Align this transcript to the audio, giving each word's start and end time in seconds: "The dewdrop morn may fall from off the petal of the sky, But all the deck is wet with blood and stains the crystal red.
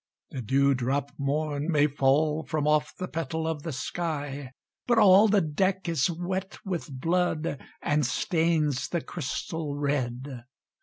"The 0.31 0.41
dewdrop 0.41 1.11
morn 1.19 1.67
may 1.69 1.85
fall 1.85 2.41
from 2.43 2.67
off 2.67 2.91
the 2.97 3.07
petal 3.07 3.47
of 3.47 3.61
the 3.61 3.71
sky, 3.71 4.51
But 4.87 4.97
all 4.97 5.27
the 5.27 5.41
deck 5.41 5.87
is 5.87 6.09
wet 6.09 6.57
with 6.65 6.99
blood 6.99 7.61
and 7.83 8.03
stains 8.03 8.87
the 8.87 9.01
crystal 9.01 9.75
red. 9.75 10.45